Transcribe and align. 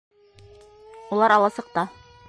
Улар 1.19 1.37
аласыҡта. 1.39 1.89